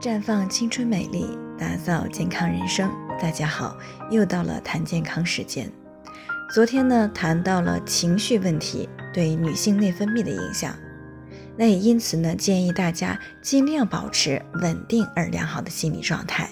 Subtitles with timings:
[0.00, 1.26] 绽放青春美丽，
[1.58, 2.90] 打造健康人生。
[3.20, 3.76] 大家好，
[4.10, 5.70] 又到了谈健康时间。
[6.54, 10.74] 昨天呢，谈到了情绪问题对女性内分泌的影响，
[11.54, 16.48] 那也因此呢，建议大家尽量保持稳定而良好的心理状态，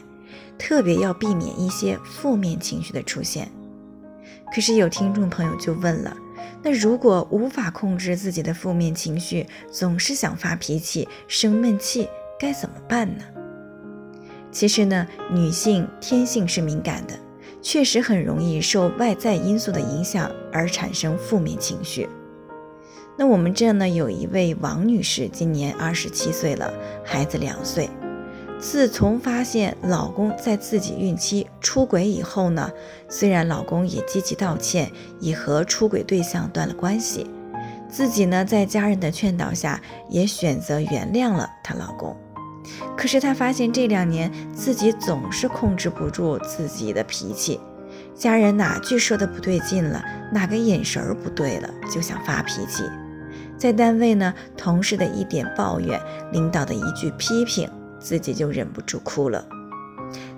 [0.59, 3.51] 特别要避免一些负面情绪的出现。
[4.55, 6.15] 可是有听众朋友就问了，
[6.63, 12.07] 那如果无法控制自己的负面情绪，总是想发脾气、生闷气，
[12.39, 13.25] 该怎么办呢？
[14.51, 17.15] 其实呢，女性天性是敏感的，
[17.61, 22.09] 确实很容易受外在因素的影响而产生负面情绪。
[23.17, 26.73] 那我们这呢，有一位王女士，今年二十七岁了，
[27.05, 27.91] 孩子两岁。
[28.61, 32.71] 自从发现老公在自己孕期出轨以后呢，
[33.09, 37.27] 虽然老公也积极道歉，已和出轨对象断了关系，
[37.89, 42.17] 自己呢在家人的劝导下，也选择原谅了她老公。
[42.97, 47.61] 可是他发现这两年自己总是控制不住自己的脾气，
[48.15, 50.03] 家人哪句说的不对劲了，
[50.33, 52.85] 哪个眼神儿不对了，就想发脾气。
[53.57, 56.01] 在单位呢，同事的一点抱怨，
[56.33, 59.45] 领导的一句批评，自己就忍不住哭了。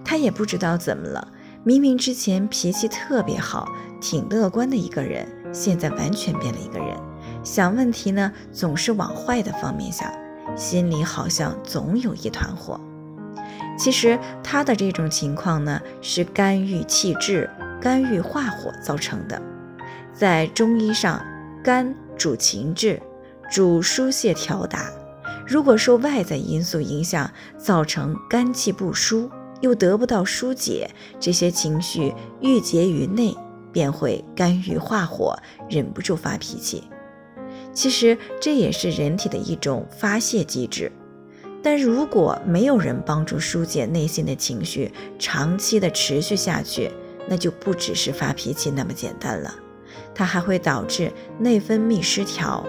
[0.04, 1.28] 他也不知道怎么了，
[1.62, 3.68] 明明之前脾气特别好，
[4.00, 6.96] 挺乐观的一个人，现在完全变了一个人，
[7.44, 10.10] 想问题呢总是往坏的方面想。
[10.60, 12.78] 心里好像总有一团火。
[13.78, 17.48] 其实他的这种情况呢，是肝郁气滞、
[17.80, 19.40] 肝郁化火造成的。
[20.12, 21.24] 在中医上，
[21.64, 23.00] 肝主情志，
[23.50, 24.90] 主疏泄调达。
[25.46, 29.30] 如果受外在因素影响，造成肝气不舒，
[29.62, 33.34] 又得不到疏解，这些情绪郁结于内，
[33.72, 35.34] 便会肝郁化火，
[35.70, 36.84] 忍不住发脾气。
[37.80, 40.92] 其实这也是人体的一种发泄机制，
[41.62, 46.90] 但如果没有人帮助疏解内心的情绪，长期的持续下去，
[47.26, 49.54] 那就不只是发脾气那么简单了，
[50.14, 52.62] 它还会导致内分泌失调，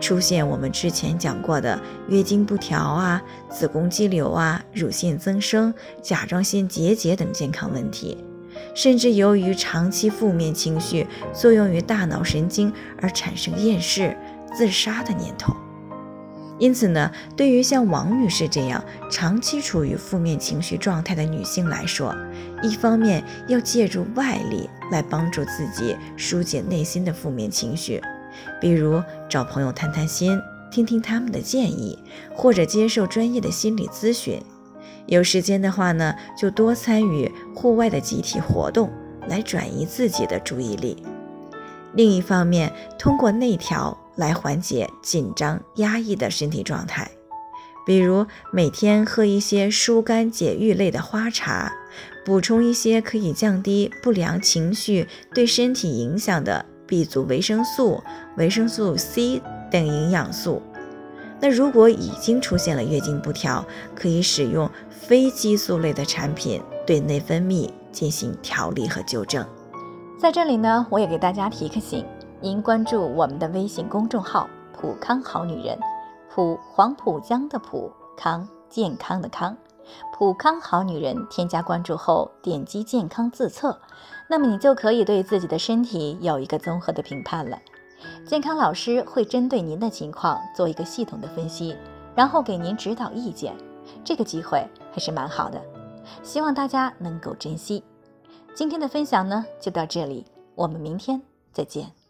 [0.00, 1.78] 出现我们之前讲过的
[2.08, 8.16] 月经不调啊、子宫肌瘤啊、乳腺增生、甲状腺结节等健康问题，
[8.74, 12.72] 甚至由于长期负面情绪作用于大脑神经
[13.02, 14.16] 而产生厌世。
[14.56, 15.52] 自杀的念头，
[16.58, 22.14] 因此呢，对于像王女士这样长期处于负面情绪状态的女性来说，
[22.62, 28.00] 一方面要借助外力来帮助自己疏解内心的负面情绪，
[28.60, 30.40] 比如找朋友谈谈心，
[30.70, 31.98] 听听他们的建议，
[32.32, 34.40] 或者接受专业的心理咨询。
[35.06, 38.90] 有时间的话呢，就多参与户外的集体活动，
[39.28, 41.02] 来转移自己的注意力。
[41.94, 43.98] 另一方面，通过内调。
[44.16, 47.10] 来缓解紧张压抑的身体状态，
[47.86, 51.72] 比如每天喝一些疏肝解郁类的花茶，
[52.24, 58.02] 补充一些可以降低不良情绪对身体影响的 B 族维生素、
[58.36, 60.62] 维生素 C 等营养素。
[61.40, 69.44] 那如果已经出现了月经不调，可以使用非激素类的产品对内分泌进行调理和纠正。
[70.18, 72.04] 在这里呢，我也给大家提个醒。
[72.44, 74.46] 您关注我们的微信公众号
[74.78, 75.78] “普康好女人”，
[76.28, 79.56] 普黄浦江的普康健康的康，
[80.12, 81.26] 普康好女人。
[81.30, 83.80] 添加关注后，点击健康自测，
[84.28, 87.58] 那么你就可以对自己的身体有一个综合的评判了。
[88.26, 91.74] 健康老师会针对您的情况做一个系统的分析，
[92.14, 93.56] 然后给您指导意见。
[94.04, 95.58] 这个机会还是蛮好的，
[96.22, 97.82] 希望大家能够珍惜。
[98.54, 102.03] 今天的分享呢，就到这里，我们明天再见。